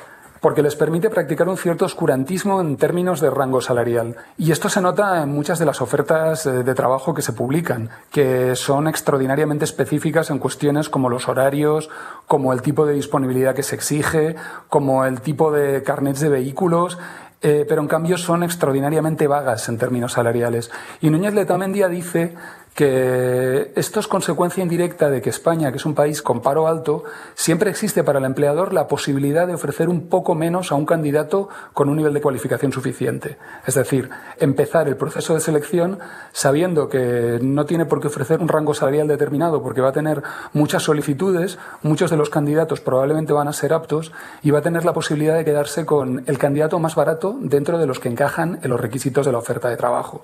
porque 0.42 0.62
les 0.62 0.76
permite 0.76 1.10
practicar 1.10 1.48
un 1.48 1.56
cierto 1.56 1.86
oscurantismo 1.86 2.60
en 2.60 2.76
términos 2.76 3.20
de 3.20 3.30
rango 3.30 3.62
salarial. 3.62 4.16
Y 4.36 4.52
esto 4.52 4.68
se 4.68 4.82
nota 4.82 5.22
en 5.22 5.30
muchas 5.30 5.58
de 5.58 5.64
las 5.64 5.80
ofertas 5.80 6.44
eh, 6.44 6.62
de 6.62 6.75
trabajo 6.75 7.14
que 7.14 7.22
se 7.22 7.32
publican, 7.32 7.88
que 8.12 8.54
son 8.54 8.86
extraordinariamente 8.86 9.64
específicas 9.64 10.30
en 10.30 10.38
cuestiones 10.38 10.88
como 10.90 11.08
los 11.08 11.26
horarios, 11.26 11.88
como 12.26 12.52
el 12.52 12.60
tipo 12.62 12.86
de 12.86 12.92
disponibilidad 12.92 13.56
que 13.56 13.62
se 13.62 13.75
exige, 13.75 14.36
como 14.68 15.06
el 15.06 15.22
tipo 15.22 15.50
de 15.50 15.82
carnets 15.82 16.20
de 16.20 16.28
vehículos, 16.28 16.98
eh, 17.43 17.64
pero 17.69 17.83
en 17.83 17.88
cambio 17.88 18.16
son 18.19 18.43
extraordinariamente 18.43 19.26
vagas 19.26 19.69
en 19.69 19.78
términos 19.78 20.12
salariales. 20.12 20.71
Y 21.00 21.11
Núñez 21.11 21.35
Letamendia 21.35 21.88
dice 21.88 22.35
que 22.76 23.73
esto 23.75 24.00
es 24.00 24.06
consecuencia 24.06 24.62
indirecta 24.62 25.09
de 25.09 25.23
que 25.23 25.30
España, 25.30 25.71
que 25.73 25.78
es 25.78 25.87
un 25.87 25.95
país 25.95 26.21
con 26.21 26.42
paro 26.42 26.68
alto, 26.68 27.04
siempre 27.35 27.71
existe 27.71 28.04
para 28.04 28.18
el 28.18 28.26
empleador 28.26 28.75
la 28.75 28.87
posibilidad 28.87 29.47
de 29.47 29.54
ofrecer 29.54 29.88
un 29.88 30.09
poco 30.09 30.35
menos 30.35 30.71
a 30.71 30.75
un 30.75 30.85
candidato 30.85 31.49
con 31.73 31.88
un 31.88 31.97
nivel 31.97 32.12
de 32.12 32.21
cualificación 32.21 32.73
suficiente. 32.73 33.38
Es 33.66 33.76
decir, 33.76 34.11
empezar 34.38 34.88
el 34.88 34.97
proceso 34.97 35.33
de 35.33 35.40
selección 35.40 36.00
sabiendo 36.33 36.90
que 36.90 37.38
no 37.40 37.64
tiene 37.64 37.87
por 37.87 38.02
qué 38.02 38.09
ofrecer 38.09 38.42
un 38.42 38.49
rango 38.49 38.75
salarial 38.75 39.09
determinado 39.09 39.62
porque 39.62 39.80
va 39.80 39.88
a 39.88 39.92
tener 39.92 40.23
muchas 40.52 40.83
solicitudes, 40.83 41.59
muchos 41.83 42.11
de 42.11 42.18
los 42.18 42.28
candidatos 42.28 42.83
probablemente 42.83 43.33
van 43.33 43.49
a 43.49 43.54
ser 43.54 43.73
aptos 43.73 44.12
y 44.42 44.50
va 44.50 44.59
a 44.59 44.62
tener 44.62 44.85
la 44.85 44.92
posibilidad 44.92 45.35
de 45.35 45.47
quedarse 45.47 45.87
con 45.87 46.25
el 46.26 46.37
candidato 46.37 46.78
más 46.78 46.95
barato 46.95 47.38
dentro 47.40 47.78
de 47.78 47.87
los 47.87 48.00
que 48.00 48.11
encajan 48.11 48.59
en 48.62 48.68
los 48.68 48.78
requisitos 48.78 49.25
de 49.25 49.33
la 49.33 49.38
oferta 49.38 49.71
de 49.71 49.78
trabajo. 49.78 50.21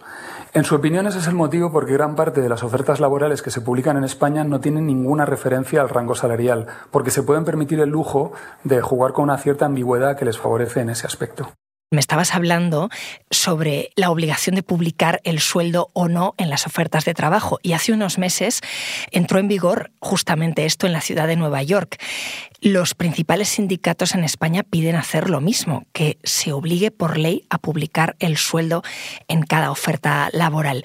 En 0.53 0.65
su 0.65 0.75
opinión 0.75 1.07
ese 1.07 1.21
es 1.21 1.27
el 1.29 1.35
motivo 1.35 1.73
porque 1.73 1.95
gran 1.95 2.15
parte 2.15 2.42
de 2.43 2.51
las 2.51 2.63
ofertas 2.63 3.01
laborales 3.01 3.41
que 3.41 3.51
se 3.51 3.63
publican 3.63 3.97
en 3.97 4.05
España 4.05 4.45
no 4.45 4.61
tienen 4.61 4.87
ninguna 4.87 5.25
referencia 5.25 5.81
al 5.81 5.89
rango 5.89 6.15
salarial, 6.15 6.67
porque 6.91 7.11
se 7.11 7.23
pueden 7.23 7.45
permitir 7.45 7.81
el 7.81 7.89
lujo 7.89 8.33
de 8.65 8.83
jugar 8.83 9.13
con 9.13 9.25
una 9.25 9.39
cierta 9.39 9.65
ambigüedad 9.65 10.17
que 10.17 10.27
les 10.27 10.39
favorece 10.39 10.81
en 10.81 10.91
ese 10.91 11.07
aspecto. 11.07 11.53
Me 11.93 12.01
estabas 12.01 12.35
hablando 12.35 12.89
sobre 13.31 13.91
la 13.97 14.11
obligación 14.11 14.57
de 14.57 14.63
publicar 14.63 15.21
el 15.25 15.41
sueldo 15.41 15.91
o 15.93 16.09
no 16.09 16.35
en 16.39 16.49
las 16.49 16.67
ofertas 16.67 17.05
de 17.05 17.13
trabajo 17.13 17.59
y 17.63 17.75
hace 17.75 17.93
unos 17.93 18.17
meses 18.17 18.63
entró 19.11 19.39
en 19.39 19.47
vigor 19.47 19.93
justamente 20.01 20.65
esto 20.65 20.87
en 20.87 20.95
la 20.95 21.03
ciudad 21.03 21.27
de 21.27 21.37
Nueva 21.37 21.63
York. 21.63 22.01
Los 22.63 22.95
principales 22.95 23.51
sindicatos 23.51 24.15
en 24.15 24.25
España 24.25 24.63
piden 24.63 24.97
hacer 24.97 25.29
lo 25.29 25.43
mismo, 25.43 25.85
que 25.93 26.17
se 26.25 26.55
obligue 26.55 26.91
por 26.91 27.19
ley 27.19 27.45
a 27.51 27.59
publicar 27.59 28.17
el 28.21 28.39
sueldo 28.39 28.83
en 29.29 29.43
cada 29.43 29.71
oferta 29.71 30.31
laboral. 30.33 30.85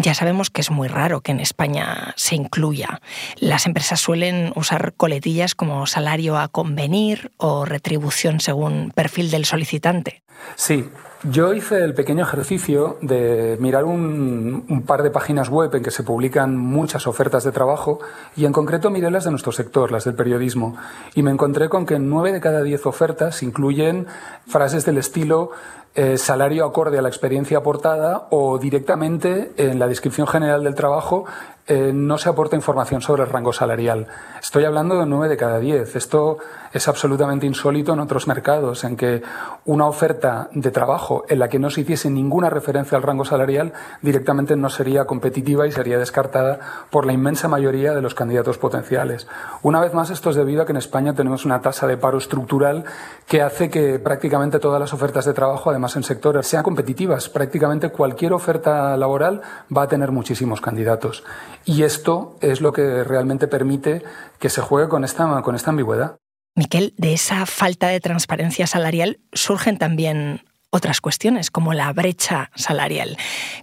Ya 0.00 0.14
sabemos 0.14 0.48
que 0.48 0.60
es 0.60 0.70
muy 0.70 0.86
raro 0.86 1.22
que 1.22 1.32
en 1.32 1.40
España 1.40 2.14
se 2.16 2.36
incluya. 2.36 3.00
Las 3.36 3.66
empresas 3.66 4.00
suelen 4.00 4.52
usar 4.54 4.94
coletillas 4.96 5.56
como 5.56 5.88
salario 5.88 6.38
a 6.38 6.46
convenir 6.46 7.32
o 7.36 7.64
retribución 7.64 8.38
según 8.38 8.92
perfil 8.94 9.32
del 9.32 9.44
solicitante. 9.44 10.22
Sí, 10.56 10.90
yo 11.24 11.52
hice 11.52 11.82
el 11.82 11.94
pequeño 11.94 12.22
ejercicio 12.22 12.96
de 13.00 13.56
mirar 13.58 13.84
un, 13.84 14.84
par 14.86 15.02
de 15.02 15.10
páginas 15.10 15.48
web 15.48 15.74
en 15.74 15.82
que 15.82 15.90
se 15.90 16.04
publican 16.04 16.56
muchas 16.56 17.08
ofertas 17.08 17.42
de 17.42 17.50
trabajo 17.50 17.98
y 18.36 18.44
en 18.44 18.52
concreto 18.52 18.88
miré 18.90 19.10
las 19.10 19.24
de 19.24 19.30
nuestro 19.30 19.50
sector, 19.50 19.90
las 19.90 20.04
del 20.04 20.14
periodismo, 20.14 20.76
y 21.16 21.22
me 21.22 21.32
encontré 21.32 21.68
con 21.68 21.86
que 21.86 21.98
nueve 21.98 22.32
de 22.32 22.40
cada 22.40 22.62
diez 22.62 22.86
ofertas 22.86 23.42
incluyen 23.42 24.06
frases 24.46 24.84
del 24.84 24.98
estilo 24.98 25.50
eh, 25.96 26.18
salario 26.18 26.64
acorde 26.64 26.98
a 26.98 27.02
la 27.02 27.08
experiencia 27.08 27.58
aportada 27.58 28.28
o 28.30 28.58
directamente 28.58 29.50
en 29.56 29.80
la 29.80 29.88
descripción 29.88 30.28
general 30.28 30.62
del 30.62 30.76
trabajo 30.76 31.24
eh, 31.68 31.92
no 31.92 32.16
se 32.16 32.30
aporta 32.30 32.56
información 32.56 33.02
sobre 33.02 33.24
el 33.24 33.28
rango 33.28 33.52
salarial. 33.52 34.06
Estoy 34.40 34.64
hablando 34.64 34.98
de 34.98 35.04
9 35.04 35.28
de 35.28 35.36
cada 35.36 35.58
10. 35.58 35.96
Esto 35.96 36.38
es 36.72 36.88
absolutamente 36.88 37.44
insólito 37.44 37.92
en 37.92 38.00
otros 38.00 38.26
mercados, 38.26 38.84
en 38.84 38.96
que 38.96 39.22
una 39.66 39.86
oferta 39.86 40.48
de 40.52 40.70
trabajo 40.70 41.26
en 41.28 41.38
la 41.38 41.48
que 41.48 41.58
no 41.58 41.68
se 41.68 41.82
hiciese 41.82 42.08
ninguna 42.08 42.48
referencia 42.48 42.96
al 42.96 43.02
rango 43.02 43.26
salarial 43.26 43.74
directamente 44.00 44.56
no 44.56 44.70
sería 44.70 45.04
competitiva 45.04 45.66
y 45.66 45.72
sería 45.72 45.98
descartada 45.98 46.58
por 46.90 47.04
la 47.04 47.12
inmensa 47.12 47.48
mayoría 47.48 47.94
de 47.94 48.00
los 48.00 48.14
candidatos 48.14 48.56
potenciales. 48.56 49.26
Una 49.62 49.80
vez 49.80 49.92
más, 49.92 50.08
esto 50.08 50.30
es 50.30 50.36
debido 50.36 50.62
a 50.62 50.66
que 50.66 50.72
en 50.72 50.78
España 50.78 51.14
tenemos 51.14 51.44
una 51.44 51.60
tasa 51.60 51.86
de 51.86 51.98
paro 51.98 52.16
estructural 52.16 52.84
que 53.26 53.42
hace 53.42 53.68
que 53.68 53.98
prácticamente 53.98 54.58
todas 54.58 54.80
las 54.80 54.94
ofertas 54.94 55.26
de 55.26 55.34
trabajo, 55.34 55.68
además 55.68 55.96
en 55.96 56.02
sectores, 56.02 56.46
sean 56.46 56.62
competitivas. 56.62 57.28
Prácticamente 57.28 57.90
cualquier 57.90 58.32
oferta 58.32 58.96
laboral 58.96 59.42
va 59.74 59.82
a 59.82 59.88
tener 59.88 60.12
muchísimos 60.12 60.62
candidatos. 60.62 61.24
Y 61.64 61.82
esto 61.82 62.36
es 62.40 62.60
lo 62.60 62.72
que 62.72 63.04
realmente 63.04 63.48
permite 63.48 64.02
que 64.38 64.48
se 64.48 64.60
juegue 64.60 64.88
con 64.88 65.04
esta, 65.04 65.42
con 65.42 65.54
esta 65.54 65.70
ambigüedad. 65.70 66.16
Miquel, 66.54 66.94
de 66.96 67.12
esa 67.12 67.46
falta 67.46 67.88
de 67.88 68.00
transparencia 68.00 68.66
salarial 68.66 69.20
surgen 69.32 69.78
también 69.78 70.42
otras 70.70 71.00
cuestiones, 71.00 71.50
como 71.50 71.72
la 71.72 71.92
brecha 71.92 72.50
salarial, 72.54 73.16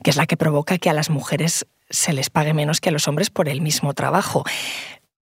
que 0.03 0.09
es 0.09 0.15
la 0.17 0.25
que 0.25 0.37
provoca 0.37 0.77
que 0.77 0.89
a 0.89 0.93
las 0.93 1.09
mujeres 1.09 1.67
se 1.89 2.13
les 2.13 2.29
pague 2.29 2.53
menos 2.53 2.81
que 2.81 2.89
a 2.89 2.91
los 2.91 3.07
hombres 3.07 3.29
por 3.29 3.49
el 3.49 3.61
mismo 3.61 3.93
trabajo. 3.93 4.43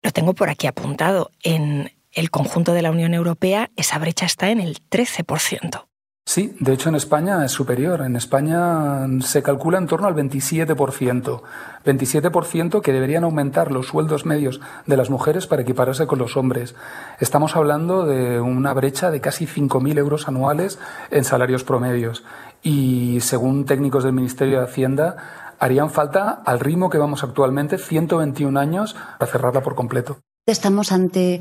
Lo 0.01 0.11
tengo 0.11 0.33
por 0.33 0.49
aquí 0.49 0.67
apuntado. 0.67 1.31
En 1.41 1.91
el 2.11 2.29
conjunto 2.29 2.73
de 2.73 2.81
la 2.81 2.91
Unión 2.91 3.13
Europea 3.13 3.71
esa 3.75 3.97
brecha 3.99 4.25
está 4.25 4.49
en 4.49 4.61
el 4.61 4.77
13%. 4.89 5.85
Sí, 6.25 6.55
de 6.59 6.73
hecho 6.73 6.89
en 6.89 6.95
España 6.95 7.45
es 7.45 7.51
superior. 7.51 8.01
En 8.01 8.15
España 8.15 9.07
se 9.21 9.43
calcula 9.43 9.77
en 9.77 9.85
torno 9.85 10.07
al 10.07 10.15
27%. 10.15 11.41
27% 11.85 12.81
que 12.81 12.91
deberían 12.91 13.23
aumentar 13.23 13.71
los 13.71 13.85
sueldos 13.87 14.25
medios 14.25 14.59
de 14.87 14.97
las 14.97 15.11
mujeres 15.11 15.45
para 15.45 15.61
equipararse 15.61 16.07
con 16.07 16.17
los 16.17 16.35
hombres. 16.35 16.73
Estamos 17.19 17.55
hablando 17.55 18.07
de 18.07 18.39
una 18.39 18.73
brecha 18.73 19.11
de 19.11 19.21
casi 19.21 19.45
5.000 19.45 19.97
euros 19.99 20.27
anuales 20.27 20.79
en 21.11 21.23
salarios 21.23 21.63
promedios. 21.63 22.23
Y 22.63 23.19
según 23.21 23.65
técnicos 23.65 24.03
del 24.03 24.13
Ministerio 24.13 24.57
de 24.57 24.65
Hacienda, 24.65 25.53
harían 25.59 25.91
falta, 25.91 26.41
al 26.45 26.61
ritmo 26.61 26.89
que 26.89 26.97
vamos 26.97 27.23
actualmente, 27.23 27.77
121 27.77 28.59
años 28.59 28.95
para 29.19 29.31
cerrarla 29.31 29.61
por 29.61 29.75
completo. 29.75 30.17
Estamos 30.45 30.91
ante 30.91 31.39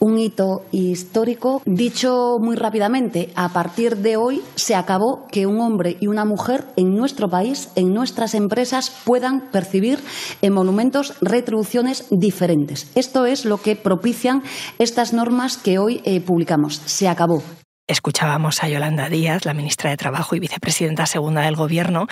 un 0.00 0.18
hito 0.18 0.64
histórico. 0.72 1.62
Dicho 1.66 2.38
muy 2.40 2.56
rápidamente, 2.56 3.30
a 3.36 3.50
partir 3.50 3.98
de 3.98 4.16
hoy 4.16 4.42
se 4.56 4.74
acabó 4.74 5.28
que 5.30 5.46
un 5.46 5.60
hombre 5.60 5.96
y 6.00 6.08
una 6.08 6.24
mujer 6.24 6.66
en 6.76 6.96
nuestro 6.96 7.28
país, 7.28 7.68
en 7.76 7.94
nuestras 7.94 8.34
empresas, 8.34 8.90
puedan 9.04 9.52
percibir 9.52 10.00
en 10.42 10.52
monumentos 10.52 11.14
retribuciones 11.20 12.06
diferentes. 12.10 12.90
Esto 12.96 13.24
es 13.24 13.44
lo 13.44 13.58
que 13.58 13.76
propician 13.76 14.42
estas 14.80 15.12
normas 15.12 15.56
que 15.56 15.78
hoy 15.78 16.02
eh, 16.04 16.20
publicamos. 16.20 16.82
Se 16.86 17.06
acabó. 17.06 17.44
Escuchábamos 17.86 18.64
a 18.64 18.68
Yolanda 18.68 19.08
Díaz, 19.08 19.44
la 19.44 19.54
ministra 19.54 19.90
de 19.90 19.96
Trabajo 19.96 20.34
y 20.34 20.40
vicepresidenta 20.40 21.06
segunda 21.06 21.42
del 21.42 21.54
Gobierno. 21.54 22.08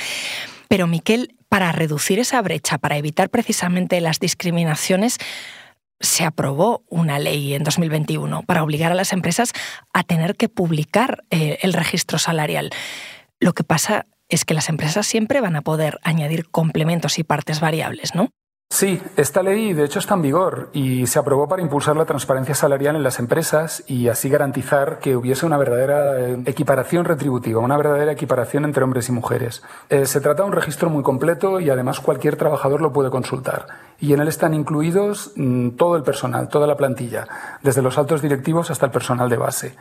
Pero, 0.68 0.86
Miquel, 0.86 1.34
para 1.48 1.72
reducir 1.72 2.20
esa 2.20 2.40
brecha, 2.42 2.78
para 2.78 2.96
evitar 2.96 3.28
precisamente 3.28 4.00
las 4.00 4.20
discriminaciones, 4.20 5.18
se 6.00 6.24
aprobó 6.24 6.84
una 6.88 7.18
ley 7.18 7.54
en 7.54 7.64
2021 7.64 8.42
para 8.42 8.62
obligar 8.62 8.92
a 8.92 8.94
las 8.94 9.12
empresas 9.12 9.52
a 9.92 10.04
tener 10.04 10.36
que 10.36 10.48
publicar 10.48 11.24
eh, 11.30 11.58
el 11.62 11.72
registro 11.72 12.18
salarial. 12.18 12.70
Lo 13.40 13.52
que 13.52 13.64
pasa 13.64 14.06
es 14.28 14.44
que 14.44 14.54
las 14.54 14.68
empresas 14.68 15.06
siempre 15.06 15.40
van 15.40 15.56
a 15.56 15.62
poder 15.62 15.98
añadir 16.02 16.48
complementos 16.50 17.18
y 17.18 17.24
partes 17.24 17.60
variables, 17.60 18.14
¿no? 18.14 18.30
Sí, 18.70 19.02
esta 19.16 19.42
ley 19.42 19.72
de 19.72 19.84
hecho 19.84 19.98
está 19.98 20.12
en 20.14 20.22
vigor 20.22 20.68
y 20.74 21.06
se 21.06 21.18
aprobó 21.18 21.48
para 21.48 21.62
impulsar 21.62 21.96
la 21.96 22.04
transparencia 22.04 22.54
salarial 22.54 22.96
en 22.96 23.02
las 23.02 23.18
empresas 23.18 23.82
y 23.86 24.08
así 24.08 24.28
garantizar 24.28 24.98
que 24.98 25.16
hubiese 25.16 25.46
una 25.46 25.56
verdadera 25.56 26.20
eh, 26.20 26.42
equiparación 26.44 27.06
retributiva, 27.06 27.62
una 27.62 27.78
verdadera 27.78 28.12
equiparación 28.12 28.66
entre 28.66 28.84
hombres 28.84 29.08
y 29.08 29.12
mujeres. 29.12 29.62
Eh, 29.88 30.04
se 30.04 30.20
trata 30.20 30.42
de 30.42 30.48
un 30.48 30.54
registro 30.54 30.90
muy 30.90 31.02
completo 31.02 31.60
y 31.60 31.70
además 31.70 32.00
cualquier 32.00 32.36
trabajador 32.36 32.82
lo 32.82 32.92
puede 32.92 33.10
consultar. 33.10 33.66
Y 34.00 34.12
en 34.12 34.20
él 34.20 34.28
están 34.28 34.52
incluidos 34.52 35.32
mm, 35.34 35.70
todo 35.70 35.96
el 35.96 36.02
personal, 36.02 36.48
toda 36.48 36.66
la 36.66 36.76
plantilla, 36.76 37.26
desde 37.62 37.80
los 37.80 37.96
altos 37.96 38.20
directivos 38.20 38.70
hasta 38.70 38.86
el 38.86 38.92
personal 38.92 39.30
de 39.30 39.36
base. 39.38 39.76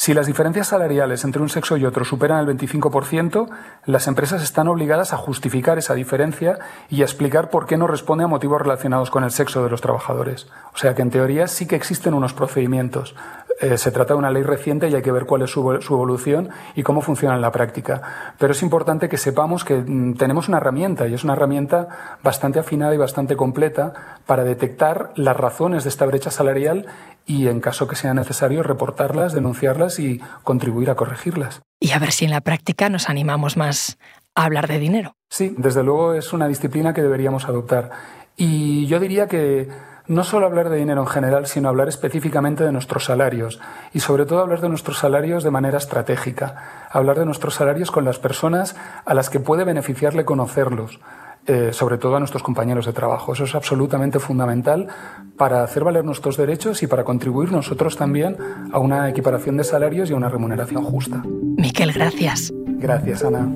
Si 0.00 0.14
las 0.14 0.26
diferencias 0.26 0.68
salariales 0.68 1.24
entre 1.24 1.42
un 1.42 1.50
sexo 1.50 1.76
y 1.76 1.84
otro 1.84 2.06
superan 2.06 2.48
el 2.48 2.56
25%, 2.56 3.50
las 3.84 4.08
empresas 4.08 4.42
están 4.42 4.66
obligadas 4.66 5.12
a 5.12 5.18
justificar 5.18 5.76
esa 5.76 5.92
diferencia 5.92 6.58
y 6.88 7.02
a 7.02 7.04
explicar 7.04 7.50
por 7.50 7.66
qué 7.66 7.76
no 7.76 7.86
responde 7.86 8.24
a 8.24 8.26
motivos 8.26 8.62
relacionados 8.62 9.10
con 9.10 9.24
el 9.24 9.30
sexo 9.30 9.62
de 9.62 9.68
los 9.68 9.82
trabajadores. 9.82 10.46
O 10.72 10.78
sea 10.78 10.94
que 10.94 11.02
en 11.02 11.10
teoría 11.10 11.48
sí 11.48 11.66
que 11.66 11.76
existen 11.76 12.14
unos 12.14 12.32
procedimientos. 12.32 13.14
Eh, 13.60 13.76
se 13.76 13.90
trata 13.90 14.14
de 14.14 14.18
una 14.18 14.30
ley 14.30 14.42
reciente 14.42 14.88
y 14.88 14.94
hay 14.94 15.02
que 15.02 15.12
ver 15.12 15.26
cuál 15.26 15.42
es 15.42 15.50
su, 15.50 15.60
evolución 15.60 16.48
y 16.74 16.82
cómo 16.82 17.02
funciona 17.02 17.34
en 17.34 17.42
la 17.42 17.52
práctica. 17.52 18.32
Pero 18.38 18.52
es 18.52 18.62
importante 18.62 19.10
que 19.10 19.18
sepamos 19.18 19.64
que 19.64 19.74
mm, 19.74 20.14
tenemos 20.14 20.48
una 20.48 20.56
herramienta 20.56 21.06
y 21.08 21.12
es 21.12 21.24
una 21.24 21.34
herramienta 21.34 22.16
bastante 22.22 22.58
afinada 22.58 22.94
y 22.94 22.96
bastante 22.96 23.36
completa 23.36 23.92
para 24.24 24.44
detectar 24.44 25.12
las 25.14 25.36
razones 25.36 25.84
de 25.84 25.90
esta 25.90 26.06
brecha 26.06 26.30
salarial 26.30 26.86
y, 27.30 27.46
en 27.46 27.60
caso 27.60 27.86
que 27.86 27.94
sea 27.94 28.12
necesario, 28.12 28.64
reportarlas, 28.64 29.32
denunciarlas 29.32 30.00
y 30.00 30.20
contribuir 30.42 30.90
a 30.90 30.96
corregirlas. 30.96 31.60
Y 31.78 31.92
a 31.92 32.00
ver 32.00 32.10
si 32.10 32.24
en 32.24 32.32
la 32.32 32.40
práctica 32.40 32.88
nos 32.88 33.08
animamos 33.08 33.56
más 33.56 33.98
a 34.34 34.44
hablar 34.44 34.66
de 34.66 34.80
dinero. 34.80 35.14
Sí, 35.30 35.54
desde 35.56 35.84
luego 35.84 36.14
es 36.14 36.32
una 36.32 36.48
disciplina 36.48 36.92
que 36.92 37.02
deberíamos 37.02 37.44
adoptar. 37.44 37.90
Y 38.36 38.86
yo 38.86 38.98
diría 38.98 39.28
que 39.28 39.68
no 40.08 40.24
solo 40.24 40.46
hablar 40.46 40.70
de 40.70 40.78
dinero 40.78 41.02
en 41.02 41.06
general, 41.06 41.46
sino 41.46 41.68
hablar 41.68 41.88
específicamente 41.88 42.64
de 42.64 42.72
nuestros 42.72 43.04
salarios 43.04 43.60
y 43.94 44.00
sobre 44.00 44.26
todo 44.26 44.40
hablar 44.40 44.60
de 44.60 44.68
nuestros 44.68 44.98
salarios 44.98 45.44
de 45.44 45.52
manera 45.52 45.78
estratégica, 45.78 46.88
hablar 46.90 47.16
de 47.16 47.26
nuestros 47.26 47.54
salarios 47.54 47.92
con 47.92 48.04
las 48.04 48.18
personas 48.18 48.74
a 49.04 49.14
las 49.14 49.30
que 49.30 49.38
puede 49.38 49.62
beneficiarle 49.62 50.24
conocerlos, 50.24 50.98
eh, 51.46 51.70
sobre 51.72 51.98
todo 51.98 52.16
a 52.16 52.18
nuestros 52.18 52.42
compañeros 52.42 52.86
de 52.86 52.92
trabajo. 52.92 53.32
Eso 53.32 53.44
es 53.44 53.54
absolutamente 53.54 54.18
fundamental 54.18 54.88
para 55.36 55.62
hacer 55.62 55.84
valer 55.84 56.04
nuestros 56.04 56.36
derechos 56.36 56.82
y 56.82 56.86
para 56.86 57.04
contribuir 57.04 57.50
nosotros 57.50 57.96
también 57.96 58.36
a 58.72 58.78
una 58.78 59.08
equiparación 59.08 59.56
de 59.56 59.64
salarios 59.64 60.10
y 60.10 60.12
a 60.12 60.16
una 60.16 60.28
remuneración 60.28 60.84
justa. 60.84 61.22
Miquel, 61.56 61.92
gracias. 61.92 62.52
Gracias, 62.66 63.24
Ana. 63.24 63.48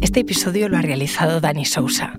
Este 0.00 0.20
episodio 0.20 0.68
lo 0.68 0.76
ha 0.76 0.82
realizado 0.82 1.40
Dani 1.40 1.64
Sousa. 1.64 2.18